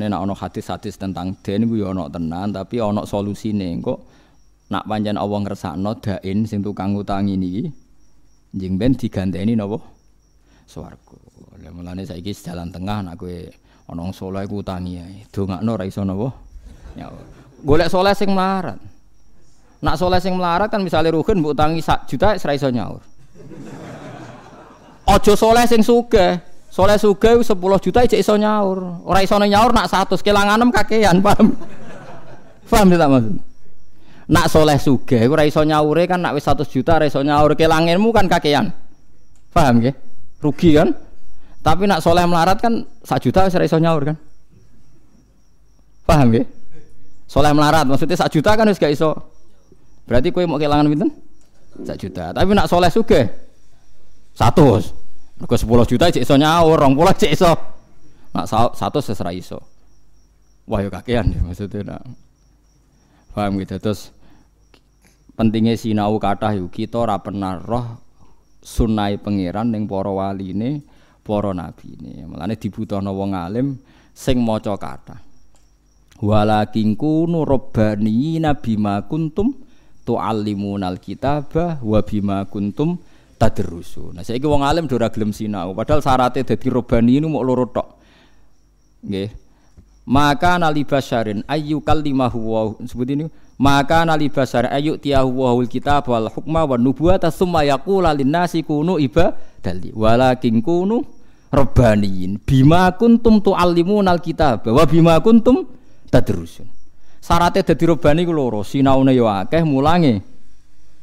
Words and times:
Mulane 0.00 0.16
nek 0.16 0.24
ana 0.24 0.32
hadis-hadis 0.32 0.96
tentang 0.96 1.36
den 1.44 1.68
ku 1.68 1.76
ya 1.76 1.92
ana 1.92 2.08
tenan, 2.08 2.56
tapi 2.56 2.80
ana 2.80 3.04
solusine. 3.04 3.68
Engko 3.76 4.00
nak 4.72 4.88
pancen 4.88 5.20
Allah 5.20 5.38
ngersakno 5.44 5.92
dain 6.00 6.48
sing 6.48 6.64
tukang 6.64 6.96
utangi 6.96 7.36
niki 7.36 7.68
njing 8.56 8.80
ben 8.80 8.96
diganteni 8.96 9.52
napa? 9.52 9.76
Swarga. 10.64 11.20
Lah 11.60 11.68
mulane 11.76 12.08
saiki 12.08 12.32
jalan 12.32 12.72
tengah 12.72 13.04
nak 13.04 13.20
kowe 13.20 13.28
ana 13.92 14.02
saleh 14.16 14.48
ku 14.48 14.64
utangi 14.64 14.96
ae. 15.04 15.28
Dongakno 15.28 15.68
ora 15.76 15.84
iso 15.84 16.00
napa? 16.00 16.32
Ya. 16.96 17.12
Golek 17.60 17.92
saleh 17.92 18.16
sing 18.16 18.32
melarat. 18.32 18.80
Nak 19.84 20.00
saleh 20.00 20.16
sing 20.16 20.32
melarat 20.32 20.72
kan 20.72 20.80
misalnya 20.80 21.12
rugen 21.12 21.44
mbok 21.44 21.52
utangi 21.52 21.84
sak 21.84 22.08
juta 22.08 22.40
ora 22.40 22.56
iso 22.56 22.72
nyaur. 22.72 23.04
Aja 25.04 25.34
saleh 25.36 25.68
sing 25.68 25.84
sugih. 25.84 26.40
Saleh 26.70 27.02
sugih 27.02 27.42
10 27.42 27.50
juta 27.82 28.06
ijek 28.06 28.22
iso 28.22 28.38
nyaur. 28.38 29.02
Ora 29.02 29.20
iso 29.26 29.34
nyaur 29.34 29.74
nak 29.74 29.90
100 29.90 30.22
kelanganem 30.22 30.70
kakean, 30.70 31.18
paham? 31.26 31.58
Paham 32.70 32.86
tidak 32.86 33.10
maksud? 33.10 33.34
Nak 34.30 34.46
soleh 34.46 34.78
sugih 34.78 35.26
ora 35.26 35.42
iso 35.42 35.66
nyaure 35.66 36.06
kan 36.06 36.22
nak 36.22 36.38
wis 36.38 36.46
100 36.46 36.70
juta 36.70 37.02
ora 37.02 37.10
iso 37.10 37.18
nyaur 37.26 37.58
kelangenmu 37.58 38.14
kan 38.14 38.30
kakean. 38.30 38.70
Paham 39.50 39.82
nggih? 39.82 39.94
Rugi 40.38 40.78
kan? 40.78 40.94
Tapi 41.60 41.90
nak 41.90 42.06
soleh 42.06 42.22
melarat 42.22 42.62
kan 42.62 42.86
1 42.86 43.18
juta 43.18 43.50
wis 43.50 43.54
ora 43.58 43.66
iso 43.66 43.82
nyaur 43.82 44.06
kan? 44.06 44.16
Paham 46.06 46.30
nggih? 46.30 46.46
Soleh 47.26 47.50
melarat 47.50 47.82
maksudnya 47.90 48.14
1 48.14 48.30
juta 48.30 48.54
kan 48.54 48.70
wis 48.70 48.78
gak 48.78 48.94
iso. 48.94 49.10
Berarti 50.06 50.30
kowe 50.30 50.46
mau 50.46 50.62
kelangan 50.62 50.86
pinten? 50.86 51.10
1 51.82 51.90
juta. 51.98 52.30
Tapi 52.30 52.54
nak 52.54 52.70
soleh 52.70 52.90
sugih 52.94 53.26
100. 54.38 55.09
Mergo 55.40 55.56
10 55.56 55.88
juta 55.88 56.12
cek 56.12 56.20
iso 56.20 56.36
nyaur, 56.36 56.76
20 56.76 57.16
cek 57.16 57.32
iso. 57.32 57.52
Nak 58.36 58.44
100 58.76 58.76
wis 59.08 59.20
ora 59.24 59.32
iso. 59.32 59.58
Wah 60.68 60.84
ya 60.84 60.92
kakean 60.92 61.32
ya 61.32 61.40
maksudnya 61.40 61.96
nak. 61.96 62.04
Paham 63.32 63.56
gitu 63.58 63.80
terus 63.80 64.12
pentingnya 65.34 65.74
sinau 65.80 66.20
kata 66.20 66.52
yuk 66.60 66.68
kita 66.68 67.00
ora 67.00 67.16
pernah 67.18 67.56
roh 67.56 67.96
sunai 68.60 69.16
pangeran 69.16 69.72
ning 69.72 69.88
para 69.88 70.12
waline, 70.12 70.84
para 71.24 71.56
nabine. 71.56 72.28
Mulane 72.28 72.54
dibutuhno 72.60 73.16
wong 73.16 73.32
alim 73.32 73.80
sing 74.12 74.44
maca 74.44 74.76
kata. 74.76 75.16
Walakin 76.20 77.00
kunu 77.00 77.48
rabbani 77.48 78.36
nabima 78.44 79.08
kuntum 79.08 79.56
tuallimunal 80.04 81.00
kitabah 81.00 81.80
wa 81.80 82.00
bima 82.04 82.44
kuntum 82.44 83.00
tadrusu. 83.40 84.12
Nah 84.12 84.20
saiki 84.20 84.44
wong 84.44 84.60
alim 84.60 84.84
ora 84.92 85.08
gelem 85.08 85.32
sinau, 85.32 85.72
padahal 85.72 86.04
syaratnya 86.04 86.44
dadi 86.44 86.68
robani 86.68 87.16
ini 87.16 87.24
mau 87.24 87.40
loro 87.40 87.64
tok. 87.64 87.88
Nggih. 89.00 89.32
Maka 90.10 90.60
nali 90.60 90.84
basyarin 90.84 91.40
ayu 91.48 91.80
kalimahu 91.80 92.38
wa 92.50 92.60
sebut 92.82 93.08
ini 93.08 93.24
maka 93.60 94.02
nali 94.02 94.26
basyar 94.32 94.72
ayu 94.72 94.98
tiyahu 94.98 95.30
wa 95.30 95.52
kitab 95.68 96.08
wal 96.08 96.26
hukma 96.32 96.66
wan 96.66 96.80
nubuwata 96.82 97.30
summa 97.30 97.62
yaqula 97.62 98.10
linnasi 98.16 98.64
kunu 98.64 98.98
ibadali 98.98 99.92
walakin 99.94 100.64
kunu 100.64 101.04
rabbaniyin 101.52 102.42
bima 102.42 102.90
kuntum 102.96 103.38
tuallimunal 103.38 104.18
kitab 104.18 104.66
wa 104.66 104.82
bima 104.82 105.14
kuntum 105.22 105.68
tadrusun. 106.10 106.66
Syaratnya 107.20 107.62
dadi 107.62 107.84
robani 107.84 108.24
ku 108.24 108.32
loro, 108.32 108.64
sinaune 108.64 109.12
yo 109.12 109.28
akeh, 109.28 109.62
mulange 109.62 110.24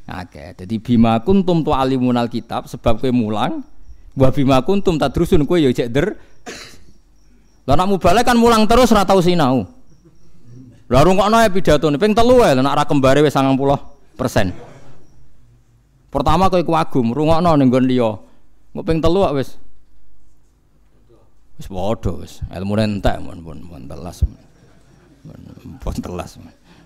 Oke, 0.08 0.56
jadi 0.56 0.76
bima 0.80 1.20
kuntum 1.20 1.68
tu 1.68 1.76
alimunal 1.76 2.32
kitab 2.32 2.64
sebab 2.72 3.04
kue 3.04 3.12
mulang, 3.12 3.60
wa 4.16 4.32
bima 4.32 4.64
kuntum 4.64 4.96
tadrusun 4.96 5.44
kue 5.44 5.60
ya 5.60 5.68
cek 5.76 5.92
der. 5.92 6.16
Lah 7.68 7.76
nak 7.76 7.92
mubalek 7.92 8.24
kan 8.24 8.40
mulang 8.40 8.64
terus 8.64 8.96
ora 8.96 9.04
tau 9.04 9.20
sinau. 9.20 9.68
Lah 10.88 11.04
rungokno 11.04 11.44
ya 11.44 11.52
pidato 11.52 11.92
ping 12.00 12.16
telu 12.16 12.40
wae 12.40 12.56
nak 12.56 12.76
ra 12.80 12.84
kembare 12.88 13.20
wis 13.20 13.36
90%. 13.36 13.60
Pertama 16.08 16.48
kowe 16.48 16.64
kuagum, 16.64 17.12
rungokno 17.12 17.60
ning 17.60 17.68
nggon 17.68 17.84
liya. 17.92 18.16
Engko 18.72 18.88
ping 18.88 19.04
telu 19.04 19.28
wis 19.36 19.60
wis 21.60 21.68
padha 21.68 22.16
wis. 22.16 22.40
Ilmune 22.56 22.88
entek 22.88 23.20
mun 23.20 23.44
pun 23.44 23.60
pun 23.68 23.84
telas. 23.92 24.24
Pun 25.84 25.96
telas. 26.00 26.40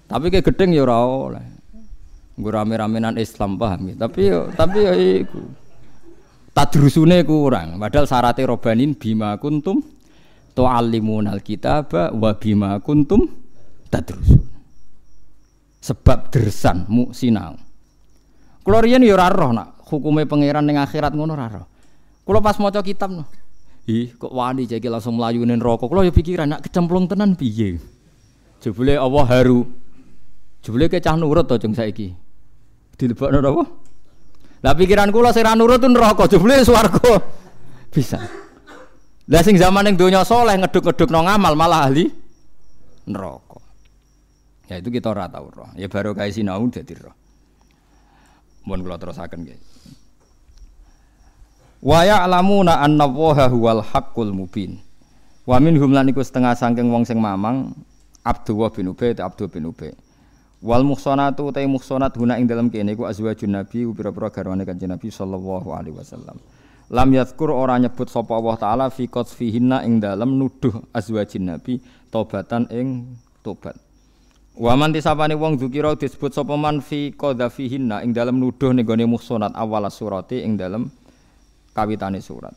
Tapi 0.10 0.34
ke 0.34 0.42
gedeng 0.42 0.74
ya 0.74 0.90
oleh. 0.90 1.61
Gue 2.38 2.52
rame-ramenan 2.52 3.20
Islam 3.20 3.60
paham 3.60 3.92
ya. 3.92 3.96
Tapi 4.08 4.22
tapi 4.56 4.78
ya 4.82 4.94
iku. 4.96 5.42
Tadrusune 6.52 7.24
kurang. 7.24 7.80
Padahal 7.80 8.08
syaratnya 8.08 8.48
robanin 8.48 8.92
bima 8.96 9.36
kuntum 9.40 9.80
tu'allimunal 10.52 11.40
kitaba 11.40 12.12
wa 12.12 12.32
bima 12.36 12.76
kuntum 12.84 13.24
tadrusun. 13.88 14.44
Sebab 15.82 16.30
dersan 16.30 16.86
mu 16.92 17.10
sinau. 17.16 17.58
Kulo 18.62 18.78
riyen 18.84 19.02
ya 19.02 19.18
ora 19.18 19.34
nak 19.50 19.82
hukume 19.90 20.30
pangeran 20.30 20.62
ning 20.68 20.78
akhirat 20.78 21.18
ngono 21.18 21.34
ora 21.34 21.50
roh. 21.50 22.42
Pas 22.44 22.56
maca 22.62 22.80
kitab 22.86 23.12
no. 23.12 23.26
Ih, 23.90 24.14
kok 24.14 24.30
wani 24.30 24.70
jadi 24.70 24.86
langsung 24.88 25.18
melayunin 25.18 25.58
rokok. 25.58 25.90
Kulo 25.90 26.06
ya 26.06 26.14
pikiran 26.14 26.48
nak 26.54 26.62
kecemplung 26.70 27.10
tenan 27.10 27.34
piye. 27.34 27.82
Jebule 28.62 28.94
Allah 28.94 29.26
haru. 29.26 29.66
Jebule 30.62 30.86
kecah 30.90 31.18
nurut 31.18 31.50
to 31.50 31.58
jeng 31.58 31.74
saiki 31.74 32.14
dilebokno 32.94 33.42
napa? 33.42 33.64
Lah 34.62 34.78
pikiran 34.78 35.10
kula 35.10 35.34
sing 35.34 35.42
ra 35.42 35.58
nurut 35.58 35.82
neraka 35.82 36.30
jebule 36.30 36.62
swarga. 36.62 37.18
Bisa. 37.90 38.22
Lah 39.26 39.42
sing 39.42 39.58
zaman 39.58 39.90
ning 39.90 39.98
donya 39.98 40.22
soleh 40.22 40.54
ngeduk-ngeduk 40.62 41.10
no 41.10 41.26
ngamal 41.26 41.58
malah 41.58 41.90
ahli 41.90 42.14
neraka. 43.10 43.58
Ya 44.70 44.78
itu 44.78 44.94
kita 44.94 45.10
ora 45.10 45.26
tau 45.26 45.50
roh. 45.50 45.74
Ya 45.74 45.90
baru 45.90 46.14
kae 46.14 46.30
sinau 46.30 46.62
dadi 46.70 46.94
roh. 46.94 47.18
Mun 48.70 48.86
kula 48.86 49.02
terusaken 49.02 49.42
nggih. 49.42 49.60
Wa 51.82 52.06
ya'lamuna 52.06 52.86
anna 52.86 53.10
Allaha 53.10 53.50
huwal 53.50 53.82
haqqul 53.82 54.30
mubin. 54.30 54.78
Wa 55.50 55.58
minhum 55.58 55.90
lan 55.90 56.06
iku 56.14 56.22
setengah 56.22 56.54
saking 56.54 56.94
wong 56.94 57.02
sing 57.02 57.18
mamang 57.18 57.74
Abdullah 58.22 58.70
bin 58.70 58.94
Ubay 58.94 59.18
Abdul 59.18 59.50
bin 59.50 59.66
Ubay. 59.66 59.90
Wal 60.62 60.86
muhsanatu 60.86 61.50
ta 61.50 61.66
muhsanat 61.66 62.14
guna 62.14 62.38
ing 62.38 62.46
dalam 62.46 62.70
kene 62.70 62.94
iku 62.94 63.10
azwajun 63.10 63.50
nabi 63.50 63.82
pira-pira 63.98 64.30
garwane 64.30 64.62
kanjeng 64.62 64.94
Nabi 64.94 65.10
sallallahu 65.10 65.74
alaihi 65.74 65.98
wasallam. 65.98 66.38
Lam 66.94 67.10
yadhkur 67.18 67.50
ora 67.50 67.82
nyebut 67.82 68.14
sapa 68.14 68.38
Allah 68.38 68.56
taala 68.62 68.86
fi 68.94 69.10
qadfihinna 69.10 69.82
ing 69.82 69.98
dalam 69.98 70.38
nuduh 70.38 70.86
azwajin 70.94 71.50
nabi 71.50 71.82
tobatan 72.14 72.70
ing 72.70 73.18
tobat. 73.42 73.74
Wa 74.54 74.78
man 74.78 74.94
tisapane 74.94 75.34
wong 75.34 75.58
dzukira 75.58 75.98
disebut 75.98 76.30
sapa 76.30 76.54
man 76.54 76.78
fi 76.86 77.10
qadfihinna 77.10 78.06
ing 78.06 78.14
dalam 78.14 78.38
nuduh 78.38 78.70
ning 78.70 78.86
gone 78.86 79.02
muhsanat 79.10 79.58
awal 79.58 79.90
surati 79.90 80.46
ing 80.46 80.62
dalam 80.62 80.94
kawitane 81.74 82.22
surat. 82.22 82.54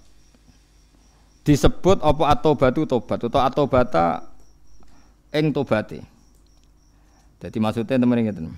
Disebut 1.41 2.05
apa 2.05 2.37
atobatu 2.37 2.85
tobat 2.85 3.17
utawa 3.25 3.49
atobata 3.49 4.29
ing 5.33 5.57
tobate. 5.57 6.14
Jadi 7.45 7.59
maksudnya 7.61 8.01
teman 8.01 8.25
ngeten. 8.25 8.49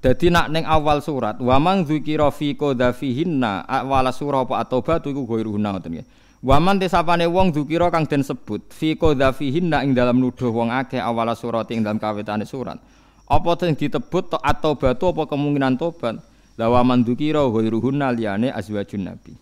Jadi 0.00 0.32
nak 0.32 0.48
neng 0.48 0.64
awal 0.64 1.00
surat, 1.04 1.36
waman 1.40 1.84
dzikira 1.84 2.32
fi 2.32 2.56
qadhafihinna 2.56 3.68
awal 3.68 4.08
surah 4.08 4.48
apa 4.48 4.64
atobat 4.64 5.04
iku 5.04 5.28
ghairuhunna 5.28 5.76
ngoten 5.76 6.00
nggih. 6.00 6.06
Waman 6.40 6.80
desapane 6.80 7.28
wong 7.28 7.52
dzikira 7.52 7.92
kang 7.92 8.08
den 8.08 8.24
sebut 8.24 8.64
fi 8.72 8.96
qadhafihinna 8.96 9.84
ing 9.84 9.92
dalam 9.92 10.16
nuduh 10.16 10.48
wong 10.48 10.72
akeh 10.72 10.96
awal 10.96 11.28
surat 11.36 11.68
ing 11.72 11.84
dalam 11.84 12.00
kawitane 12.00 12.48
surat. 12.48 12.80
Apa 13.28 13.50
sing 13.60 13.76
ditebut 13.76 14.32
to 14.32 14.38
atobatu 14.40 15.12
apa 15.12 15.28
kemungkinan 15.28 15.76
tobat? 15.76 16.16
La 16.56 16.72
waman 16.72 17.04
dzikira 17.04 17.44
ghairuhunna 17.44 18.08
liyane 18.12 18.48
azwajun 18.52 19.04
nabi. 19.04 19.36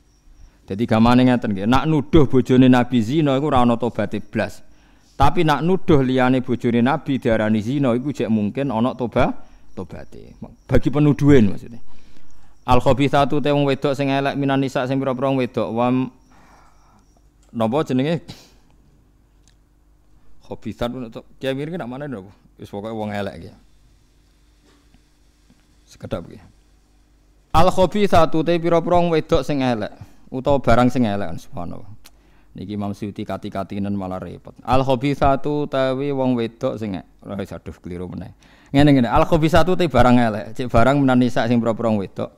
Jadi 0.67 0.85
gamane 0.85 1.23
ngeten 1.23 1.55
nggih, 1.55 1.67
nak 1.71 1.87
nuduh 1.87 2.27
bojone 2.29 2.69
Nabi 2.69 2.99
zina 3.01 3.39
iku 3.39 3.49
ora 3.49 3.65
ana 3.65 3.81
tobaté 3.81 4.21
blas. 4.21 4.68
Tapi 5.19 5.43
nak 5.43 5.67
nuduh 5.67 5.99
liyane 5.99 6.39
bojone 6.47 6.79
Nabi 6.79 7.19
diarani 7.19 7.59
zina 7.59 7.91
iku 7.91 8.15
jek 8.15 8.31
mungkin 8.31 8.71
ana 8.71 8.95
toba 8.95 9.35
tobate. 9.75 10.39
Bagi 10.71 10.95
penuduhan 10.95 11.51
maksudnya. 11.51 11.83
Al 12.63 12.79
khabithatu 12.79 13.43
te 13.43 13.51
wong 13.51 13.67
wedok 13.67 13.99
sing 13.99 14.15
elek 14.15 14.39
minan 14.39 14.63
nisa 14.63 14.87
sing 14.87 15.03
pira-pira 15.03 15.35
wedok 15.35 15.75
wam 15.75 16.15
napa 17.51 17.83
jenenge 17.83 18.23
khabithat 20.47 20.95
kiai 21.43 21.57
mirip 21.57 21.75
nak 21.75 21.91
mana 21.91 22.07
napa 22.07 22.31
wis 22.55 22.71
pokoke 22.71 22.95
wong 22.95 23.11
elek 23.11 23.35
iki. 23.43 23.51
Sekedap 25.91 26.31
iki. 26.31 26.39
Al 27.59 27.75
khabithatu 27.75 28.47
te 28.47 28.55
pira-pira 28.55 29.03
wedok 29.03 29.43
sing 29.43 29.67
elek 29.67 29.91
utawa 30.31 30.63
barang 30.63 30.95
sing 30.95 31.11
elek 31.11 31.43
subhanallah. 31.43 31.91
Niki 32.59 32.75
Imam 32.75 32.91
Suyuti 32.91 33.23
kati-katinan 33.23 33.95
malah 33.95 34.19
repot. 34.19 34.51
Al 34.67 34.83
khabithatu 34.83 35.71
tawi 35.71 36.11
wong 36.11 36.35
wedok 36.35 36.75
sing 36.75 36.99
ora 37.23 37.39
aduh 37.39 37.77
keliru 37.79 38.11
meneh. 38.11 38.35
Ngene 38.75 38.99
ngene, 38.99 39.09
al 39.09 39.23
khabithatu 39.31 39.79
te 39.79 39.87
barang 39.87 40.19
elek, 40.19 40.45
cek 40.59 40.67
barang 40.67 40.99
menan 40.99 41.23
nisa 41.23 41.47
sing 41.47 41.63
pro 41.63 41.71
wedok. 41.73 42.35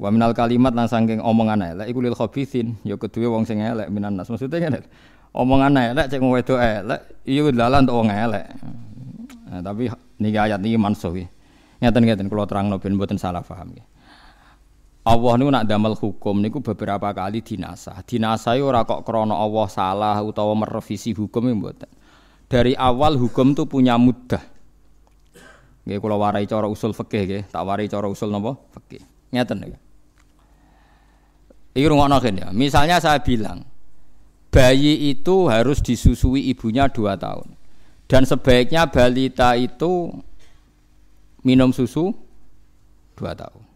Wa 0.00 0.08
minal 0.08 0.32
kalimat 0.32 0.72
lan 0.72 0.88
saking 0.88 1.20
omongan 1.20 1.60
elek 1.76 1.86
iku 1.92 2.00
lil 2.00 2.16
khabithin, 2.16 2.80
ya 2.80 2.96
kedue 2.96 3.28
wong 3.28 3.44
sing 3.44 3.60
elek 3.60 3.92
minan 3.92 4.16
nas. 4.16 4.32
Maksudnya 4.32 4.56
ngene. 4.56 4.88
Omongan 5.36 5.76
elek 5.92 6.08
cek 6.08 6.20
wedok 6.24 6.58
elek, 6.64 7.00
iya 7.28 7.44
dalan 7.52 7.84
untuk 7.84 7.96
wong 8.00 8.08
elek. 8.08 8.46
Nah, 9.52 9.60
tapi 9.60 9.92
niki 10.16 10.38
ayat 10.40 10.64
niki 10.64 10.80
mansuh. 10.80 11.12
Ngeten-ngeten 11.78 12.32
kula 12.32 12.48
terangno 12.48 12.80
ben 12.80 12.96
mboten 12.96 13.20
salah 13.20 13.44
paham 13.44 13.70
nggih. 13.76 13.84
Allah 15.08 15.32
niku 15.40 15.48
nak 15.48 15.64
damel 15.64 15.96
hukum 15.96 16.36
niku 16.44 16.60
beberapa 16.60 17.08
kali 17.16 17.40
dinasah. 17.40 18.04
Dinasah 18.04 18.60
ora 18.60 18.84
kok 18.84 19.08
krana 19.08 19.32
Allah 19.40 19.66
salah 19.72 20.20
utawa 20.20 20.52
merevisi 20.52 21.16
hukum 21.16 21.48
mboten. 21.48 21.88
Dari 22.44 22.76
awal 22.76 23.16
hukum 23.16 23.56
itu 23.56 23.64
punya 23.64 23.96
mudah. 23.96 24.40
Nggih 25.88 25.96
kula 26.04 26.20
warai 26.20 26.44
cara 26.44 26.68
usul 26.68 26.92
fikih 26.92 27.24
nggih, 27.24 27.42
tak 27.48 27.64
warai 27.64 27.88
cara 27.88 28.04
usul 28.04 28.28
napa? 28.28 28.60
Fikih. 28.76 29.00
Ngeten 29.32 29.64
nggih. 29.64 29.80
Iki 31.72 31.86
rungokno 31.88 32.20
ya. 32.20 32.52
Misalnya 32.52 33.00
saya 33.00 33.20
bilang, 33.24 33.64
bayi 34.52 35.12
itu 35.12 35.48
harus 35.48 35.80
disusui 35.80 36.52
ibunya 36.52 36.88
dua 36.92 37.16
tahun. 37.16 37.56
Dan 38.08 38.24
sebaiknya 38.24 38.88
balita 38.88 39.56
itu 39.56 40.12
minum 41.44 41.72
susu 41.72 42.12
dua 43.16 43.36
tahun. 43.36 43.67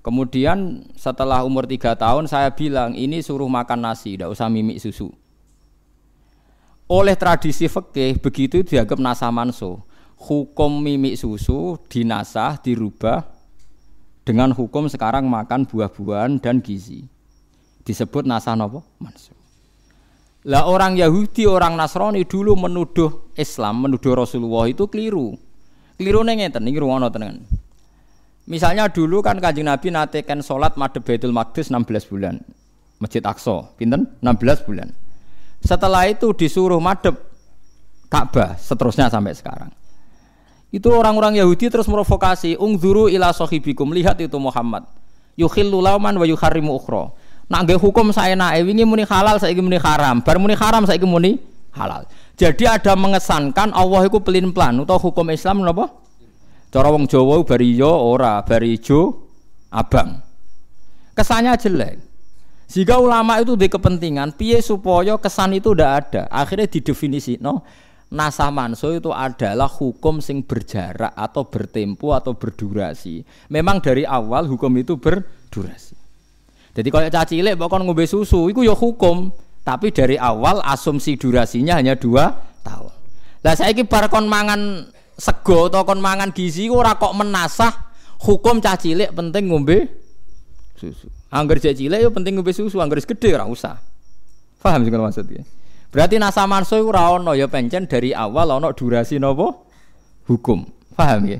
Kemudian 0.00 0.88
setelah 0.96 1.44
umur 1.44 1.68
tiga 1.68 1.92
tahun 1.92 2.24
saya 2.24 2.48
bilang 2.56 2.96
ini 2.96 3.20
suruh 3.20 3.48
makan 3.48 3.84
nasi, 3.84 4.16
tidak 4.16 4.32
usah 4.32 4.48
mimik 4.48 4.80
susu. 4.80 5.12
Oleh 6.88 7.14
tradisi 7.14 7.68
fikih 7.68 8.18
begitu 8.18 8.64
dianggap 8.64 8.98
nasa 8.98 9.28
manso. 9.28 9.84
Hukum 10.20 10.80
mimik 10.80 11.20
susu 11.20 11.76
dinasah 11.88 12.60
dirubah 12.60 13.24
dengan 14.24 14.52
hukum 14.52 14.88
sekarang 14.88 15.28
makan 15.28 15.68
buah-buahan 15.68 16.40
dan 16.40 16.64
gizi. 16.64 17.04
Disebut 17.84 18.24
nasa 18.24 18.56
nopo 18.56 18.84
manso. 19.00 19.36
Lah 20.48 20.64
orang 20.64 20.96
Yahudi, 20.96 21.44
orang 21.44 21.76
Nasrani 21.76 22.24
dulu 22.24 22.56
menuduh 22.56 23.28
Islam, 23.36 23.84
menuduh 23.84 24.16
Rasulullah 24.16 24.64
itu 24.72 24.88
keliru. 24.88 25.36
Keliru 26.00 26.24
ngeten, 26.24 26.64
ini 26.64 26.80
ruang 26.80 27.04
tenan. 27.12 27.44
Misalnya 28.50 28.90
dulu 28.90 29.22
kan 29.22 29.38
kanjeng 29.38 29.70
Nabi 29.70 29.94
natekan 29.94 30.42
sholat 30.42 30.74
madhab 30.74 31.06
Baitul 31.06 31.30
Maqdis 31.30 31.70
16 31.70 32.10
bulan. 32.10 32.42
Masjid 32.98 33.22
Aqsa, 33.22 33.70
pinten? 33.78 34.10
16 34.18 34.66
bulan. 34.66 34.90
Setelah 35.62 36.10
itu 36.10 36.34
disuruh 36.34 36.82
madhab 36.82 37.14
Ka'bah, 38.10 38.58
seterusnya 38.58 39.06
sampai 39.06 39.38
sekarang. 39.38 39.70
Itu 40.74 40.90
orang-orang 40.90 41.38
Yahudi 41.38 41.70
terus 41.70 41.86
merovokasi, 41.86 42.58
ungzuru 42.58 43.06
ila 43.06 43.30
sahibikum, 43.30 43.94
lihat 43.94 44.18
itu 44.18 44.34
Muhammad. 44.34 44.82
Yukhillu 45.38 45.78
lauman 45.78 46.18
wa 46.18 46.26
yuharrimu 46.26 46.74
ukhra. 46.74 47.14
Nak 47.46 47.60
nggih 47.70 47.78
hukum 47.78 48.10
saya 48.10 48.34
naik 48.34 48.66
wingi 48.66 48.82
muni 48.82 49.06
halal 49.06 49.38
saya 49.38 49.54
muni 49.62 49.78
haram, 49.78 50.26
bar 50.26 50.42
muni 50.42 50.58
haram 50.58 50.82
saya 50.90 50.98
muni 51.06 51.38
halal. 51.70 52.02
Jadi 52.34 52.66
ada 52.66 52.98
mengesankan 52.98 53.70
Allah 53.70 54.10
itu 54.10 54.18
pelin 54.18 54.50
pelan 54.50 54.82
atau 54.82 54.98
hukum 54.98 55.30
Islam 55.30 55.62
napa? 55.62 55.99
Cara 56.70 56.88
wong 56.94 57.10
Jawa 57.10 57.42
bariyo 57.42 57.90
ora, 57.90 58.38
barijo 58.46 59.26
abang. 59.74 60.22
Kesannya 61.18 61.58
jelek. 61.58 61.98
Jika 62.70 63.02
ulama 63.02 63.42
itu 63.42 63.58
di 63.58 63.66
kepentingan, 63.66 64.38
piye 64.38 64.62
supaya 64.62 65.18
kesan 65.18 65.58
itu 65.58 65.74
tidak 65.74 65.90
ada. 65.90 66.22
Akhirnya 66.30 66.70
didefinisi, 66.70 67.42
no, 67.42 67.66
nasah 68.14 68.54
manso 68.54 68.94
itu 68.94 69.10
adalah 69.10 69.66
hukum 69.66 70.22
sing 70.22 70.46
berjarak 70.46 71.10
atau 71.18 71.50
bertempo 71.50 72.14
atau 72.14 72.38
berdurasi. 72.38 73.26
Memang 73.50 73.82
dari 73.82 74.06
awal 74.06 74.46
hukum 74.46 74.70
itu 74.78 74.94
berdurasi. 74.94 75.98
Jadi 76.70 76.88
kalau 76.94 77.10
caci 77.10 77.42
cilik 77.42 77.58
bahkan 77.58 77.82
ngombe 77.82 78.06
susu, 78.06 78.46
itu 78.54 78.62
ya 78.62 78.78
hukum. 78.78 79.34
Tapi 79.66 79.90
dari 79.90 80.14
awal 80.14 80.62
asumsi 80.62 81.18
durasinya 81.18 81.82
hanya 81.82 81.98
dua 81.98 82.30
tahun. 82.62 82.94
Lah 83.42 83.54
saya 83.58 83.74
ini 83.74 83.82
kon 83.84 84.30
mangan 84.30 84.86
sego 85.20 85.68
atau 85.68 85.84
kon 85.84 86.00
mangan 86.00 86.32
gizi 86.32 86.72
ora 86.72 86.96
kok 86.96 87.12
menasah 87.12 87.92
hukum 88.24 88.64
caci 88.64 88.96
cilik 88.96 89.12
penting 89.12 89.52
ngombe 89.52 89.84
susu. 90.80 91.12
Angger 91.30 91.60
cek 91.60 91.76
cilik 91.76 92.00
yo 92.00 92.08
penting 92.10 92.40
ngombe 92.40 92.50
susu, 92.56 92.80
angger 92.80 93.04
gede 93.04 93.36
ora 93.36 93.44
usah. 93.44 93.76
Paham 94.64 94.82
sing 94.82 94.92
maksudnya? 94.96 95.44
Berarti 95.92 96.16
nasa 96.16 96.48
manso 96.48 96.80
iku 96.80 96.90
ora 96.90 97.12
ono 97.12 97.36
ya 97.36 97.46
pencen 97.46 97.84
dari 97.84 98.16
awal 98.16 98.56
ono 98.56 98.72
durasi 98.72 99.20
nopo 99.20 99.68
hukum. 100.26 100.64
Paham 100.96 101.28
ya? 101.28 101.38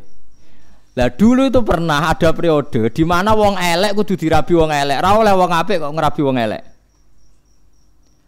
Lah 0.99 1.09
dulu 1.09 1.49
itu 1.49 1.62
pernah 1.62 2.11
ada 2.11 2.35
periode 2.35 2.91
di 2.93 3.05
mana 3.06 3.33
wong 3.33 3.56
elek 3.56 3.97
kudu 3.97 4.19
dirabi 4.19 4.53
wong 4.59 4.71
elek, 4.75 5.00
ora 5.00 5.11
oleh 5.17 5.33
wong 5.33 5.50
apik 5.55 5.79
kok 5.81 5.93
ngerabi 5.94 6.21
wong 6.21 6.37
elek. 6.37 6.62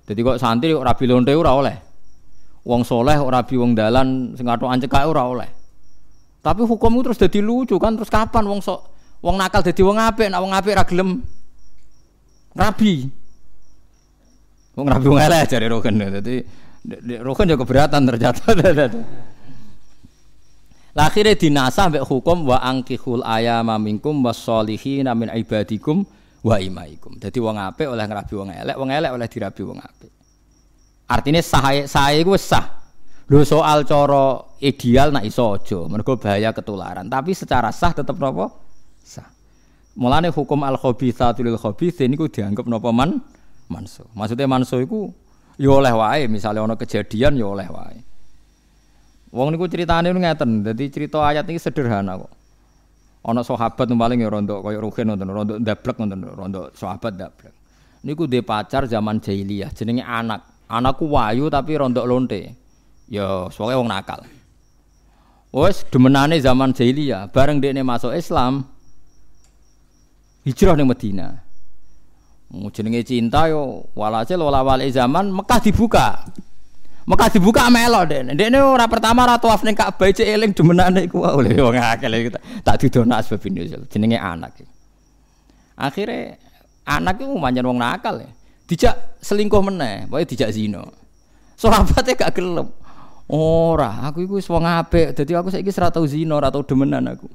Jadi 0.07 0.21
kok 0.23 0.39
santri 0.39 0.73
kok 0.73 0.87
rabi 0.87 1.05
lonte 1.11 1.33
ora 1.35 1.53
oleh. 1.53 1.77
Wong 2.63 2.87
soleh 2.87 3.19
kok 3.19 3.31
rabi 3.31 3.55
wong 3.59 3.75
dalan 3.75 4.39
sing 4.39 4.47
atokan 4.47 4.79
cekake 4.79 5.07
ora 5.07 5.27
oleh. 5.27 5.51
Tapi 6.43 6.63
hukum 6.63 6.99
itu 6.99 7.03
terus 7.11 7.19
jadi 7.19 7.39
lucu 7.43 7.75
kan 7.79 7.99
terus 7.99 8.11
kapan 8.11 8.47
wong 8.47 8.63
sok 8.63 8.87
wong 9.23 9.39
nakal 9.39 9.63
jadi 9.63 9.83
wong 9.83 9.99
apik, 9.99 10.31
nak 10.31 10.43
wong 10.43 10.55
apik 10.55 10.75
ra 10.79 10.87
gelem 10.87 11.23
rabi. 12.55 13.11
Wong 14.79 14.87
rabi 14.87 15.07
wong 15.11 15.21
elek 15.23 15.51
jare 15.51 15.67
roken. 15.67 15.95
Dadi 15.99 16.37
roken 17.19 17.51
juga 17.51 17.67
keberatan 17.67 18.03
ternyata. 18.07 18.43
Lah 20.93 21.09
akhirnya 21.09 21.33
dinasah 21.33 21.89
mbek 21.89 22.05
hukum 22.05 22.53
wa 22.53 22.61
angkihul 22.61 23.25
ayama 23.25 23.81
minkum 23.81 24.13
wassolihin 24.23 25.09
min 25.19 25.35
ibadikum 25.35 26.05
wa 26.47 26.61
imaikum. 26.63 27.17
Jadi 27.19 27.39
wong 27.43 27.59
apik 27.59 27.91
oleh 27.91 28.05
ngrabi 28.07 28.35
wong 28.39 28.51
elek, 28.55 28.77
wong 28.77 28.91
elek 28.93 29.11
oleh 29.11 29.27
dirabi 29.27 29.63
wong 29.67 29.81
apik. 29.81 30.22
Artinya 31.13 31.45
sah 31.45 31.85
sah 31.85 32.09
iku 32.17 32.41
sah. 32.41 32.81
Lho 33.29 33.45
soal 33.45 33.85
cara 33.85 34.41
ideal 34.65 35.13
nak 35.13 35.29
iso 35.29 35.53
aja, 35.53 35.85
mergo 35.85 36.17
bahaya 36.17 36.57
ketularan. 36.57 37.05
Tapi 37.13 37.37
secara 37.37 37.69
sah 37.69 37.93
tetep 37.93 38.17
napa? 38.17 38.49
Sah. 39.05 39.29
Mulane 39.93 40.33
hukum 40.33 40.65
al 40.65 40.81
khabithatu 40.81 41.45
lil 41.45 41.61
khabithin 41.61 42.17
niku 42.17 42.33
dianggap 42.33 42.65
napa 42.65 42.89
man 42.93 43.21
manso. 43.69 44.09
Maksudnya 44.17 44.49
manso 44.49 44.81
iku 44.81 45.13
ya 45.61 45.69
oleh 45.69 45.93
wae, 45.93 46.33
misalnya 46.33 46.65
ana 46.65 46.81
kejadian 46.81 47.37
ya 47.37 47.45
oleh 47.45 47.69
wae. 47.69 48.01
Wong 49.33 49.53
niku 49.53 49.65
ceritane 49.69 50.13
ngeten, 50.13 50.61
dadi 50.61 50.93
cerita 50.93 51.25
ayat 51.25 51.49
ini 51.49 51.57
sederhana 51.57 52.21
kok. 52.21 52.33
Ana 53.25 53.41
sahabat 53.41 53.89
paling 53.89 54.21
ya 54.21 54.29
rondo 54.29 54.61
kaya 54.61 54.77
nonton, 54.81 55.29
rondo 55.29 55.55
ndablek 55.57 55.97
nonton, 55.97 56.21
rondo 56.37 56.61
sahabat 56.77 57.17
ndablek. 57.17 57.55
Niku 58.05 58.29
dhe 58.29 58.45
pacar 58.45 58.85
zaman 58.85 59.25
jahiliyah 59.25 59.73
jenenge 59.73 60.05
anak. 60.05 60.52
Anakku 60.73 61.05
wayu 61.13 61.53
tapi 61.53 61.77
rondo 61.77 62.01
lonte. 62.09 62.57
Ya 63.13 63.45
soalnya 63.53 63.77
wong 63.77 63.93
nakal. 63.93 64.25
Wes 65.53 65.85
demenane 65.93 66.41
zaman 66.41 66.73
jahiliyah, 66.73 67.29
bareng 67.29 67.61
dekne 67.61 67.85
masuk 67.85 68.17
Islam 68.17 68.65
hijrah 70.49 70.73
ning 70.73 70.89
Madinah. 70.89 71.45
Jenenge 72.73 73.05
cinta 73.05 73.53
yo 73.53 73.85
walhasil 73.93 74.41
wala 74.41 74.65
wali 74.65 74.89
zaman 74.89 75.29
Mekah 75.29 75.61
dibuka. 75.61 76.25
Mekah 77.05 77.29
dibuka 77.29 77.69
melo 77.69 78.01
deh. 78.09 78.25
Dene 78.33 78.65
ora 78.65 78.89
pertama 78.89 79.29
ora 79.29 79.37
tawaf 79.37 79.61
ning 79.65 79.77
Ka'bah 79.77 80.09
cek 80.09 80.25
eling 80.25 80.57
demenane 80.57 81.05
iku 81.05 81.21
oleh 81.21 81.53
wong 81.61 81.77
akeh 81.77 82.33
tak 82.65 82.81
didono 82.81 83.13
asbab 83.13 83.45
nuzul 83.45 83.85
jenenge 83.93 84.17
anak. 84.17 84.65
Akhirnya 85.77 86.41
anak 86.89 87.21
itu 87.21 87.33
manjan 87.37 87.69
wong 87.69 87.77
nakal 87.77 88.25
ya. 88.25 88.33
Dijak 88.73 89.21
selingkuh 89.21 89.61
meneh, 89.61 90.09
pokoke 90.09 90.33
dijak 90.33 90.49
zina. 90.49 90.81
Sahabate 91.61 92.17
gak 92.17 92.33
gelem. 92.33 92.73
Ora, 93.29 94.09
aku 94.09 94.25
iku 94.25 94.41
wis 94.41 94.49
wong 94.49 94.65
apik, 94.65 95.13
dadi 95.13 95.37
aku 95.37 95.53
saiki 95.53 95.69
ora 95.77 95.93
tau 95.93 96.09
zina, 96.09 96.41
ora 96.41 96.49
tau 96.49 96.65
demenan 96.65 97.05
aku. 97.05 97.29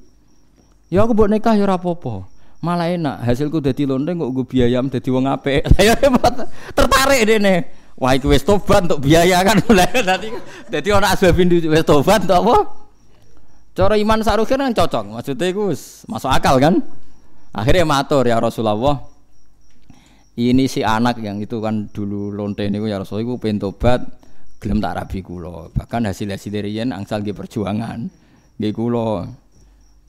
Ya 0.90 1.06
aku 1.06 1.14
mbok 1.14 1.30
nikah 1.30 1.54
ya 1.54 1.70
ora 1.70 1.78
apa-apa. 1.78 2.26
Malah 2.58 2.90
enak, 2.90 3.22
hasilku 3.22 3.62
dadi 3.62 3.86
lonte 3.86 4.18
kok 4.18 4.30
gue 4.34 4.46
biayam 4.50 4.90
dadi 4.90 5.10
wong 5.14 5.30
apik. 5.30 5.62
Ya 5.78 5.94
tertarik 6.74 7.22
dene. 7.30 7.70
Wah 8.02 8.18
itu 8.18 8.34
wis 8.34 8.42
tobat 8.42 8.90
untuk 8.90 9.06
biaya 9.06 9.46
kan 9.46 9.62
dadi 10.10 10.34
dadi 10.74 10.88
ana 10.90 11.14
asbabin 11.14 11.54
wis 11.54 11.86
tobat 11.86 12.26
untuk 12.26 12.34
apa? 12.34 12.58
Cara 13.78 13.94
iman 13.94 14.26
sarukin 14.26 14.58
kan 14.58 14.74
cocok. 14.74 15.22
Maksudnya 15.22 15.54
iku 15.54 15.70
wis 15.70 16.02
masuk 16.10 16.34
akal 16.34 16.58
kan? 16.58 16.82
Akhirnya 17.54 17.86
matur 17.86 18.26
ya 18.26 18.42
Rasulullah. 18.42 19.17
Ini 20.38 20.70
si 20.70 20.86
anak 20.86 21.18
yang 21.18 21.42
itu 21.42 21.58
kan 21.58 21.90
dulu 21.90 22.30
lonte 22.30 22.70
niku 22.70 22.86
ya 22.86 23.02
Rasulullah 23.02 23.26
iku 23.26 23.36
pengen 23.42 23.58
tobat 23.58 24.06
gelem 24.62 24.78
tak 24.78 24.94
rabi 25.02 25.26
kula. 25.26 25.74
Bahkan 25.74 26.06
hasil-hasil 26.06 26.54
dari 26.54 26.78
yen 26.78 26.94
angsal 26.94 27.26
nggih 27.26 27.34
perjuangan 27.34 28.06
nggih 28.62 28.74
kula. 28.74 29.26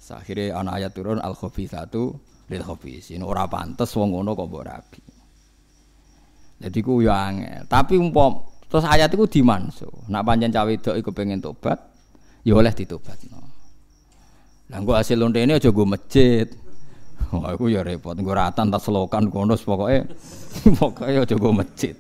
Akhirnya 0.09 0.57
ana 0.57 0.77
ayat 0.77 0.93
turun 0.93 1.21
al 1.21 1.33
satu 1.33 2.13
lil 2.53 2.63
khabisin. 2.65 3.25
Ora 3.25 3.49
pantes 3.49 3.89
wong 3.97 4.13
ngono 4.13 4.37
kok 4.37 4.53
rabi. 4.65 5.01
Jadi 6.61 6.79
ku 6.85 7.01
yo 7.01 7.09
angel. 7.09 7.65
Tapi 7.65 7.97
umpam 7.97 8.45
terus 8.69 8.85
ayat 8.85 9.09
iku 9.09 9.25
dimanso. 9.25 9.89
Nak 10.13 10.23
pancen 10.29 10.53
cawe 10.53 10.69
wedok 10.69 10.97
iku 11.01 11.11
pengen 11.17 11.41
tobat, 11.41 11.79
ya 12.45 12.53
oleh 12.53 12.73
ditobatno. 12.75 13.41
Lah 14.69 14.85
hasil 14.85 15.17
lontene 15.17 15.57
aja 15.57 15.73
go 15.73 15.89
masjid. 15.89 16.45
Wah, 17.29 17.53
aku 17.53 17.69
ya 17.69 17.85
repot. 17.85 18.17
Nggo 18.17 18.33
ratan 18.33 18.73
tas 18.73 18.89
selokan 18.89 19.29
kono 19.29 19.53
pokoke 19.57 20.09
pokoke 20.81 21.13
aja 21.13 21.37
go 21.37 21.53
masjid. 21.53 21.93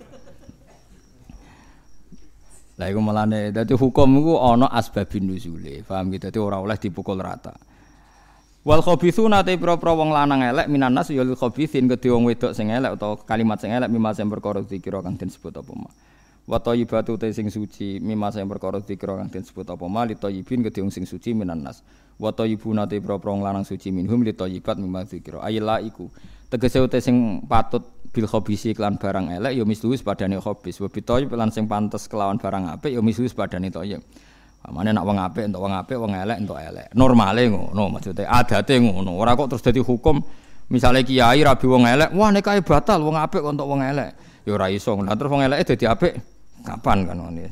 Lah 2.78 2.86
iku 2.88 3.00
melane 3.02 3.50
dadi 3.50 3.74
hukum 3.74 4.22
iku 4.22 4.40
ana 4.40 4.70
asbabin 4.72 5.28
nuzule. 5.28 5.84
Paham 5.84 6.14
gitu? 6.14 6.30
Dadi 6.30 6.38
ora 6.38 6.62
oleh 6.62 6.78
dipukul 6.78 7.18
rata. 7.20 7.52
Wal 8.64 8.80
khabithuna 8.84 9.44
te 9.44 9.56
pira-pira 9.56 9.96
wong 9.96 10.12
lanang 10.12 10.44
elek 10.44 10.68
minan 10.68 10.92
nas 10.92 11.08
ya 11.08 11.24
khabithin 11.24 11.88
kedhe 11.88 12.12
wong 12.12 12.28
wedok 12.28 12.52
sing 12.52 12.68
elek 12.68 12.96
utawa 12.96 13.16
kalimat 13.24 13.56
sing 13.60 13.72
elek 13.72 13.88
mimma 13.88 14.12
sing 14.12 14.28
perkara 14.28 14.60
dikira 14.64 15.00
kang 15.00 15.16
den 15.16 15.28
sebut 15.32 15.56
apa 15.56 15.72
ma. 15.72 15.90
Wa 16.48 16.56
thayyibatu 16.56 17.20
te 17.20 17.28
sing 17.28 17.52
suci 17.52 18.00
mimma 18.00 18.32
sing 18.32 18.48
perkara 18.48 18.80
dikira 18.80 19.20
kang 19.20 19.28
sebut 19.28 19.68
apa 19.68 19.84
ma 19.84 20.08
li 20.08 20.16
thayyibin 20.16 20.64
kedhe 20.64 20.80
sing 20.88 21.04
suci 21.04 21.36
minan 21.36 21.60
nas. 21.60 21.84
Wa 22.16 22.32
thayyibuna 22.32 22.88
te 22.88 22.96
wong 23.04 23.44
lanang 23.44 23.68
suci 23.68 23.92
minhum 23.92 24.24
li 24.24 24.32
thayyibat 24.32 24.80
mimma 24.80 25.04
dikira. 25.04 25.44
Ayla 25.44 25.76
iku 25.84 26.08
tegese 26.48 26.80
te 26.88 27.04
sing 27.04 27.44
patut 27.44 27.84
bil 28.16 28.24
khabisi 28.24 28.72
kelan 28.72 28.96
barang 28.96 29.28
elek 29.28 29.60
ya 29.60 29.68
mislu 29.68 29.92
padane 30.00 30.40
khabis. 30.40 30.80
Wa 30.80 30.88
bi 30.88 31.04
thayyib 31.04 31.36
lan 31.36 31.52
sing 31.52 31.68
pantes 31.68 32.08
kelawan 32.08 32.40
barang 32.40 32.80
apik 32.80 32.96
ya 32.96 33.04
mislu 33.04 33.28
padane 33.28 33.68
thayyib. 33.68 34.00
Mana 34.72 34.96
nak 34.96 35.04
wong 35.04 35.20
apik 35.20 35.52
entuk 35.52 35.60
wong 35.60 35.76
apik, 35.76 36.00
wong 36.00 36.16
elek 36.16 36.40
entuk 36.40 36.56
elek. 36.56 36.88
Normale 36.96 37.44
ngono 37.44 37.92
maksudnya 37.92 38.24
adate 38.24 38.80
ngono. 38.80 39.20
Ora 39.20 39.36
kok 39.36 39.52
terus 39.52 39.60
dadi 39.60 39.84
hukum 39.84 40.16
misalnya 40.72 41.04
kiai 41.04 41.44
rabi 41.44 41.66
wong 41.68 41.84
elek, 41.84 42.08
wah 42.16 42.32
nikahe 42.32 42.64
batal 42.64 43.04
wong 43.04 43.20
apik 43.20 43.44
entuk 43.44 43.68
wong 43.68 43.84
elek. 43.84 44.16
Ya 44.48 44.56
ora 44.56 44.72
iso. 44.72 44.96
Lah 44.96 45.12
terus 45.12 45.28
wong 45.28 45.44
eleke 45.44 45.76
dadi 45.76 45.84
apik 45.84 46.37
kapan 46.68 47.08
kan 47.08 47.16
ngene. 47.16 47.48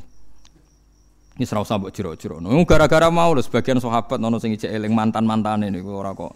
Ini 1.37 1.45
serau 1.45 1.65
mbok 1.65 1.93
jero-jero. 1.93 2.41
No, 2.41 2.49
gara-gara 2.65 3.13
mau 3.13 3.33
lho 3.33 3.45
sebagian 3.45 3.77
sahabat 3.77 4.17
ono 4.17 4.41
sing 4.41 4.57
ijek 4.57 4.73
eling 4.73 4.93
mantan-mantane 4.93 5.69
niku 5.69 5.93
ora 5.93 6.13
kok. 6.17 6.33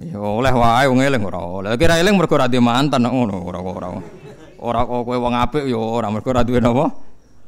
Ya 0.00 0.20
oleh 0.20 0.52
wae 0.52 0.84
wong 0.88 1.00
eling 1.00 1.24
ora 1.24 1.40
oleh. 1.40 1.68
Kira 1.80 1.96
eling 1.96 2.16
mergo 2.16 2.36
ora 2.36 2.48
mantan 2.48 3.08
ngono 3.08 3.40
ora 3.40 3.58
kok 3.64 3.76
ora. 3.80 3.88
Ora 4.60 4.80
kok 4.84 5.00
kowe 5.08 5.16
wong 5.16 5.34
apik 5.36 5.64
ya 5.64 5.80
ora 5.80 6.12
mergo 6.12 6.28
ora 6.32 6.44
duwe 6.44 6.60
napa? 6.60 6.92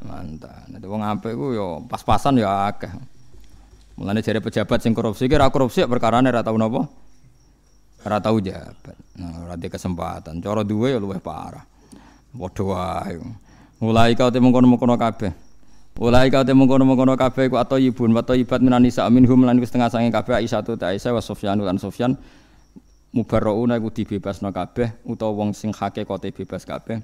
mantan. 0.03 0.67
Nek 0.73 0.83
wong 0.85 1.03
apik 1.05 1.33
ku 1.37 1.55
yo 1.55 1.85
pas-pasan 1.87 2.41
yo 2.41 2.49
akeh. 2.49 2.91
Mulane 4.01 4.25
jare 4.25 4.41
pejabat 4.41 4.81
sing 4.83 4.97
korupsi 4.97 5.29
kira 5.29 5.47
korupsi 5.53 5.85
perkarane 5.85 6.33
ora 6.33 6.41
tau 6.41 6.57
napa? 6.57 6.89
Ora 8.03 8.19
tau 8.19 8.41
jabat. 8.43 8.97
Nah, 9.21 9.55
kesempatan. 9.55 10.43
Cara 10.43 10.67
duwe 10.67 10.97
yo 10.97 10.99
luwih 10.99 11.23
parah. 11.23 11.63
Padha 12.33 12.65
wae. 12.65 13.21
Mulai 13.83 14.15
kau 14.15 14.31
temu 14.31 14.55
kono-kono 14.55 14.95
kabeh. 14.95 15.35
Mulai 15.99 16.31
kau 16.31 16.47
temu 16.47 16.71
kono-kono 16.71 17.19
kabeh 17.19 17.51
ku 17.51 17.59
atau 17.59 17.83
ibun 17.83 18.15
atau 18.15 18.39
ibat 18.39 18.63
minani 18.63 18.95
sa 18.95 19.11
minhum 19.11 19.43
lan 19.43 19.59
setengah 19.59 19.91
sange 19.91 20.15
kabeh 20.15 20.39
Aisyah 20.39 20.63
tu 20.63 20.79
Aisyah 20.79 21.11
wa 21.11 21.19
Sufyan 21.19 21.59
lan 21.59 21.83
Sufyan 21.83 22.15
mubarrauna 23.11 23.83
iku 23.83 23.91
dibebasno 23.91 24.55
kabeh 24.55 25.03
utawa 25.03 25.35
wong 25.35 25.51
sing 25.51 25.75
hakikate 25.75 26.31
bebas 26.31 26.63
kabeh. 26.63 27.03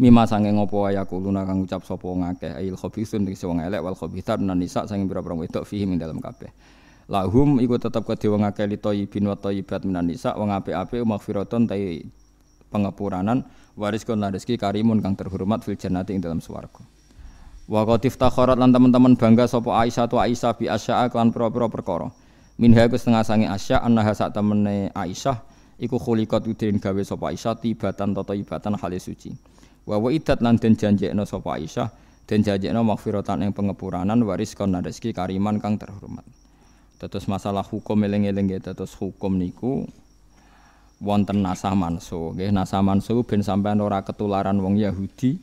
Mima 0.00 0.24
sange 0.24 0.48
ngopo 0.48 0.88
ya 0.88 1.04
kuluna 1.04 1.44
kang 1.44 1.60
ucap 1.60 1.84
sapa 1.84 2.08
ngakeh 2.08 2.56
ail 2.56 2.72
khabisun 2.80 3.28
tegese 3.28 3.44
wong 3.44 3.60
elek 3.60 3.84
wal 3.84 3.92
khabithat 3.92 4.40
nan 4.40 4.56
nisa 4.56 4.88
sange 4.88 5.04
pira-pira 5.04 5.36
wedok 5.36 5.68
fihi 5.68 5.84
ing 5.84 6.00
dalem 6.00 6.24
kabeh. 6.24 6.56
Lahum 7.12 7.60
iku 7.60 7.76
tetep 7.76 8.00
kedhe 8.00 8.32
wong 8.32 8.48
akeh 8.48 8.64
li 8.64 8.80
thayyibin 8.80 9.28
wa 9.28 9.36
thayyibat 9.36 9.84
minan 9.84 10.08
nisa 10.08 10.32
wong 10.40 10.56
apik-apik 10.56 11.04
maghfiratun 11.04 11.68
ta 11.68 11.76
pengepuranan 12.72 13.44
waris 13.76 14.02
kon 14.02 14.24
rezeki 14.24 14.56
karimun 14.56 15.04
kang 15.04 15.14
terhormat 15.14 15.60
fil 15.62 15.76
jannati 15.76 16.16
ing 16.16 16.24
dalam 16.24 16.40
swarga. 16.40 16.82
Wa 17.68 17.84
qad 17.84 18.08
iftakharat 18.08 18.56
lan 18.56 18.72
teman-teman 18.72 19.14
bangga 19.14 19.44
sapa 19.44 19.84
Aisyah 19.84 20.06
tu 20.08 20.16
Aisyah 20.16 20.52
bi 20.56 20.66
asya'a 20.70 21.12
kan 21.12 21.28
pira-pira 21.30 21.68
perkara. 21.68 22.08
Minha 22.56 22.88
ku 22.88 22.96
setengah 22.96 23.20
sange 23.26 23.46
asya 23.50 23.84
annaha 23.84 24.16
sak 24.16 24.32
temene 24.32 24.88
Aisyah 24.96 25.44
iku 25.76 26.00
khuliqat 26.00 26.48
udin 26.48 26.80
gawe 26.80 27.02
sapa 27.04 27.34
Aisyah 27.34 27.58
tibatan 27.60 28.16
tata 28.16 28.32
ibatan 28.32 28.80
halis 28.80 29.10
suci. 29.10 29.34
Wa 29.84 30.00
wa 30.00 30.08
idat 30.08 30.40
lan 30.40 30.56
den 30.56 30.78
janjekno 30.78 31.28
sapa 31.28 31.60
Aisyah 31.60 31.90
den 32.24 32.40
janjekno 32.46 32.80
maghfiratan 32.86 33.44
ing 33.44 33.52
pengepuranan 33.52 34.22
waris 34.24 34.54
kon 34.54 34.72
rezeki 34.72 35.12
kariman 35.12 35.60
kang 35.60 35.76
terhormat. 35.76 36.24
Terus 36.96 37.28
masalah 37.28 37.60
hukum 37.60 38.08
eling-eling 38.08 38.56
ya, 38.56 38.72
terus 38.72 38.96
hukum 38.96 39.36
niku 39.36 39.84
wonten 41.00 41.44
nasah 41.44 41.76
manso, 41.76 42.32
nggih 42.32 42.52
nasah 42.52 42.80
manso 42.80 43.20
ben 43.24 43.44
sampean 43.44 43.80
ora 43.84 44.00
ketularan 44.00 44.56
wong 44.60 44.80
Yahudi. 44.80 45.36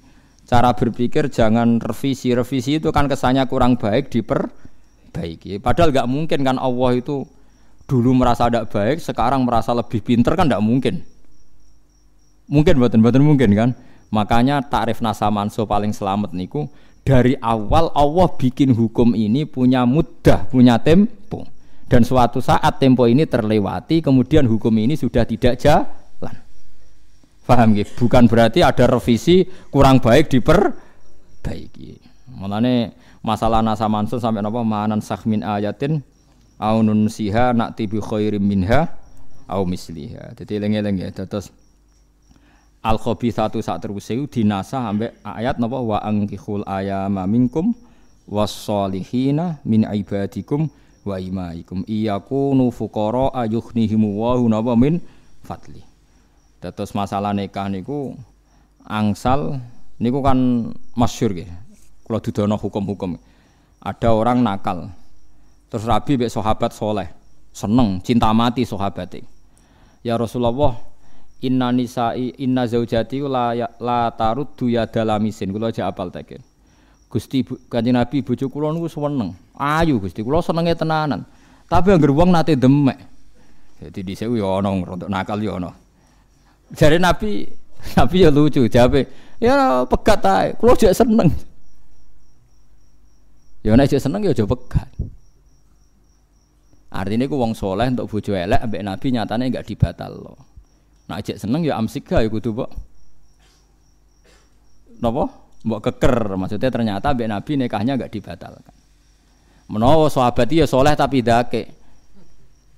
Cara 0.43 0.75
berpikir 0.75 1.31
jangan 1.31 1.79
revisi, 1.79 2.35
revisi 2.35 2.81
itu 2.81 2.91
kan 2.91 3.07
kesannya 3.07 3.47
kurang 3.47 3.79
baik 3.79 4.11
diperbaiki. 4.11 5.63
Padahal 5.63 5.95
nggak 5.95 6.09
mungkin 6.09 6.39
kan 6.43 6.57
Allah 6.59 6.99
itu 6.99 7.23
dulu 7.87 8.11
merasa 8.11 8.51
tidak 8.51 8.73
baik, 8.73 8.97
sekarang 8.99 9.47
merasa 9.47 9.71
lebih 9.71 10.03
pinter 10.03 10.35
kan 10.35 10.51
tidak 10.51 10.63
mungkin. 10.65 10.99
Mungkin 12.51 12.75
buatan 12.75 12.99
buatan 12.99 13.23
mungkin 13.23 13.49
kan. 13.55 13.69
Makanya 14.13 14.61
tarif 14.67 15.01
nasa 15.01 15.31
manso 15.33 15.65
paling 15.65 15.89
selamat 15.95 16.35
niku 16.37 16.69
dari 17.01 17.35
awal 17.39 17.89
Allah 17.95 18.27
bikin 18.35 18.75
hukum 18.75 19.15
ini 19.15 19.47
punya 19.47 19.87
mudah, 19.87 20.47
punya 20.51 20.77
tempo. 20.77 21.52
Dan 21.93 22.01
suatu 22.01 22.41
saat 22.41 22.81
tempo 22.81 23.05
ini 23.05 23.29
terlewati, 23.29 24.01
kemudian 24.01 24.49
hukum 24.49 24.73
ini 24.81 24.97
sudah 24.97 25.29
tidak 25.29 25.61
jalan. 25.61 26.33
Paham 27.45 27.77
gitu? 27.77 28.09
Bukan 28.09 28.25
berarti 28.25 28.65
ada 28.65 28.89
revisi 28.89 29.45
kurang 29.69 30.01
baik 30.01 30.25
diperbaiki. 30.33 32.01
Mulane 32.33 32.97
masalah 33.21 33.61
nasa 33.61 33.85
manso 33.85 34.17
sampai 34.17 34.41
napa 34.41 34.65
manan 34.65 35.05
sahmin 35.05 35.45
ayatin 35.45 36.01
aunun 36.57 37.13
siha 37.13 37.53
nak 37.53 37.77
tibi 37.77 38.01
khairim 38.01 38.41
minha 38.41 38.89
au 39.45 39.61
misliha. 39.61 40.33
Jadi 40.33 40.65
lengi-lengi 40.65 41.05
ya. 41.05 41.13
Terus 41.13 41.53
al 42.81 42.97
satu 42.97 43.61
saat 43.61 43.85
terus 43.85 44.09
dinasa 44.33 44.81
ambek 44.81 45.13
ayat 45.21 45.61
napa 45.61 45.77
wa 45.77 46.01
angkihul 46.01 46.65
ayama 46.65 47.29
minkum 47.29 47.77
wasolihina 48.25 49.61
min 49.61 49.85
ibadikum 49.85 50.73
wa 51.03 51.19
imaikum 51.19 51.83
iyakunu 51.85 52.71
fuqara 52.71 53.31
ayuhnihimu 53.35 54.09
wa 54.15 54.39
napa 54.47 54.73
min 54.79 55.03
fadli. 55.43 55.83
Terus 56.63 56.95
masalah 56.95 57.35
nikah 57.35 57.67
niku 57.67 58.15
angsal 58.87 59.59
niku 59.99 60.23
kan 60.23 60.71
masyhur 60.95 61.35
nggih. 61.35 61.49
Kula 62.07 62.19
dudono 62.23 62.55
hukum-hukum. 62.55 63.19
Ada 63.83 64.15
orang 64.15 64.39
nakal. 64.39 64.91
Terus 65.67 65.83
Rabi 65.83 66.15
mbek 66.15 66.31
sahabat 66.31 66.71
soleh, 66.71 67.09
seneng, 67.51 67.99
cinta 67.99 68.31
mati 68.31 68.63
sahabate. 68.63 69.27
Ya 70.05 70.15
Rasulullah, 70.15 70.79
inna 71.43 71.71
nisai 71.75 72.31
inna 72.39 72.63
zaujati 72.63 73.19
la 73.27 73.51
ya, 73.51 73.67
la 73.83 74.07
taruddu 74.15 74.71
ya 74.71 74.87
dalamisin 74.87 75.51
kula 75.51 75.75
aja 75.75 75.91
apal 75.91 76.07
tekin 76.07 76.39
Gusti 77.13 77.45
Kanjeng 77.45 77.93
Nabi 77.93 78.25
bojo 78.25 78.49
kula 78.49 78.73
niku 78.73 78.89
seneng 78.89 79.37
ayu 79.53 80.01
Gusti 80.01 80.25
kula 80.25 80.41
senenge 80.41 80.73
tenanan 80.73 81.21
tapi 81.69 81.93
anggere 81.93 82.09
wong 82.09 82.33
nate 82.33 82.57
demek 82.57 82.97
jadi 83.77 84.01
dhisik 84.01 84.33
yo 84.33 84.57
ana 84.57 84.73
rontok 84.73 85.13
nakal 85.13 85.37
yo 85.37 85.61
ana 85.61 85.69
jare 86.73 86.97
Nabi 86.97 87.45
Nabi 88.01 88.17
ya 88.17 88.33
lucu 88.33 88.65
jabe 88.65 89.05
ya 89.37 89.85
pegat 89.85 90.25
ae 90.25 90.57
kula 90.57 90.73
jek 90.73 90.97
seneng 90.97 91.29
ya 93.61 93.77
nek 93.77 93.85
jek 93.85 94.01
seneng 94.01 94.25
ya 94.25 94.33
aja 94.33 94.49
pegat 94.49 94.89
Artinya 96.93 97.25
ku 97.25 97.41
wong 97.41 97.57
soleh 97.57 97.89
untuk 97.89 98.05
bojo 98.05 98.37
elek 98.37 98.61
ambek 98.61 98.85
Nabi 98.85 99.07
nyatane 99.17 99.49
enggak 99.49 99.65
dibatal 99.65 100.13
loh. 100.13 100.37
Nak 101.09 101.25
ajak 101.25 101.41
seneng 101.41 101.65
ya 101.65 101.73
amsika 101.81 102.21
ya 102.21 102.29
kudu 102.29 102.53
mbok. 102.53 102.69
Napa? 105.01 105.42
Mbok 105.63 105.79
keker 105.79 106.35
maksudnya 106.35 106.67
ternyata 106.67 107.15
mbek 107.15 107.27
Nabi 107.31 107.51
nikahnya 107.55 107.95
enggak 107.95 108.11
dibatalkan. 108.11 108.75
Menawa 109.71 110.11
sahabat 110.11 110.51
ya 110.51 110.67
soleh 110.67 110.91
tapi 110.93 111.23
dake. 111.23 111.63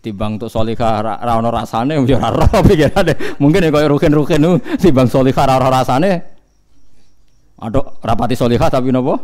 Timbang 0.05 0.37
untuk 0.37 0.53
solihah 0.53 1.01
ra 1.01 1.33
ono 1.33 1.49
rasane 1.49 1.97
ya 2.05 2.21
ora 2.21 2.45
ora 2.45 2.61
pikirane. 2.61 3.41
Mungkin 3.41 3.65
ya 3.65 3.69
koyo 3.73 3.97
rukin-rukin 3.97 4.37
nu 4.37 4.61
timbang 4.77 5.09
solihah 5.09 5.45
ra 5.49 5.57
rasane. 5.57 6.11
Aduh, 7.57 7.97
rapati 8.05 8.37
solihah 8.37 8.69
tapi 8.69 8.93
napa? 8.93 9.17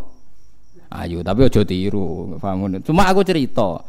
Ayo, 0.91 1.23
tapi 1.23 1.47
aja 1.47 1.63
tiru, 1.63 2.35
paham 2.35 2.67
Cuma 2.83 3.07
aku 3.07 3.23
cerita, 3.23 3.79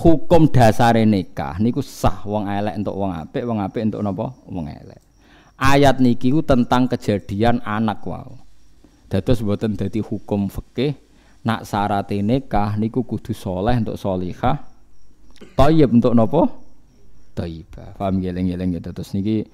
hukum 0.00 0.48
dasar 0.48 0.96
nikah 0.96 1.60
niku 1.60 1.84
sah 1.84 2.24
wong 2.24 2.48
elek 2.48 2.80
untuk 2.80 2.96
wong 2.96 3.12
apik, 3.12 3.44
wong 3.44 3.58
apik 3.60 3.82
untuk 3.92 4.00
napa? 4.00 4.26
Wong 4.48 4.68
elek. 4.68 5.00
Ayat 5.56 6.00
niki 6.00 6.32
tentang 6.44 6.88
kejadian 6.88 7.64
anak 7.64 8.04
wow. 8.04 8.45
Dados 9.06 9.38
mboten 9.38 9.78
dadi 9.78 10.02
hukum 10.02 10.50
fikih 10.50 10.98
nak 11.46 11.62
syarat 11.62 12.10
nikah 12.10 12.74
niku 12.74 13.06
kudu 13.06 13.30
soleh 13.30 13.78
untuk 13.78 13.94
solihah, 13.94 14.66
thayyib 15.54 15.94
untuk 15.94 16.10
napa? 16.18 16.50
Thayyibah. 17.38 17.94
Paham 17.94 18.18
geleng-geleng 18.18 18.74
ya 18.74 18.80
terus 18.82 19.14
niki 19.14 19.46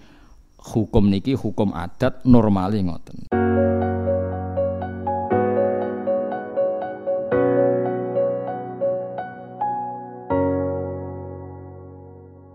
hukum 0.56 1.12
niki 1.12 1.36
hukum 1.36 1.76
adat 1.76 2.24
normali 2.24 2.80
ngoten. 2.80 3.41